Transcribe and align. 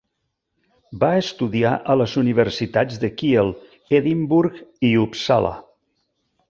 Va 1.03 1.09
estudiar 1.23 1.73
a 1.93 1.97
les 2.01 2.15
universitats 2.23 2.99
de 3.05 3.13
Kiel, 3.21 3.55
Edimburg 4.01 4.61
i 4.93 4.97
Uppsala. 5.07 5.55